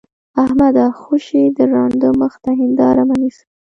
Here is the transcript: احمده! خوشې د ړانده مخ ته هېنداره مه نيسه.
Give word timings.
احمده! 0.43 0.85
خوشې 1.01 1.43
د 1.57 1.59
ړانده 1.71 2.09
مخ 2.19 2.33
ته 2.43 2.51
هېنداره 2.59 3.03
مه 3.09 3.15
نيسه. 3.21 3.43